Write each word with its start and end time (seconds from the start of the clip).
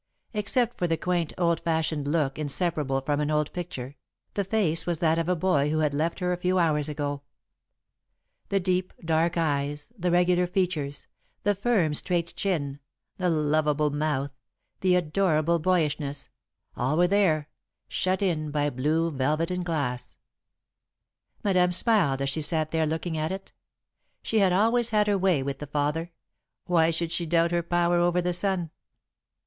Except 0.33 0.79
for 0.79 0.87
the 0.87 0.97
quaint, 0.97 1.31
old 1.37 1.59
fashioned 1.59 2.07
look 2.07 2.39
inseparable 2.39 3.01
from 3.01 3.19
an 3.19 3.29
old 3.29 3.53
picture, 3.53 3.97
the 4.33 4.43
face 4.43 4.87
was 4.87 4.97
that 4.97 5.19
of 5.19 5.27
the 5.27 5.35
boy 5.35 5.69
who 5.69 5.77
had 5.77 5.93
left 5.93 6.17
her 6.21 6.33
a 6.33 6.37
few 6.37 6.57
hours 6.57 6.89
ago. 6.89 7.21
The 8.49 8.59
deep, 8.59 8.93
dark 9.05 9.37
eyes, 9.37 9.89
the 9.95 10.09
regular 10.09 10.47
features, 10.47 11.05
the 11.43 11.53
firm 11.53 11.93
straight 11.93 12.35
chin, 12.35 12.79
the 13.17 13.29
lovable 13.29 13.91
mouth, 13.91 14.33
the 14.79 14.95
adorable 14.95 15.59
boyishness 15.59 16.29
all 16.75 16.97
were 16.97 17.05
there, 17.05 17.47
shut 17.87 18.23
in 18.23 18.49
by 18.49 18.71
blue 18.71 19.11
velvet 19.11 19.51
and 19.51 19.63
glass. 19.63 20.17
[Sidenote: 21.43 21.43
The 21.43 21.43
Man 21.43 21.43
She 21.43 21.47
Loved] 21.53 21.55
Madame 21.55 21.71
smiled 21.73 22.21
as 22.23 22.29
she 22.31 22.41
sat 22.41 22.71
there 22.71 22.87
looking 22.87 23.17
at 23.19 23.31
it. 23.31 23.53
She 24.23 24.39
had 24.39 24.51
always 24.51 24.89
had 24.89 25.05
her 25.05 25.17
way 25.19 25.43
with 25.43 25.59
the 25.59 25.67
father 25.67 26.09
why 26.65 26.89
should 26.89 27.11
she 27.11 27.27
doubt 27.27 27.51
her 27.51 27.61
power 27.61 27.97
over 27.97 28.19
the 28.19 28.33
son? 28.33 28.71